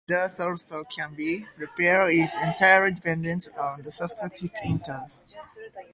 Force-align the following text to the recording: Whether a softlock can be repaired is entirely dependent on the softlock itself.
Whether 0.07 0.23
a 0.23 0.29
softlock 0.29 0.85
can 0.89 1.13
be 1.13 1.45
repaired 1.57 2.15
is 2.15 2.33
entirely 2.41 2.91
dependent 2.95 3.45
on 3.55 3.83
the 3.83 3.91
softlock 3.91 4.31
itself. 4.43 5.31